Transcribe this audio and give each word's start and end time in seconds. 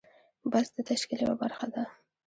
بست 0.51 0.71
د 0.77 0.79
تشکیل 0.89 1.19
یوه 1.25 1.35
برخه 1.41 1.65
ده. 1.73 1.83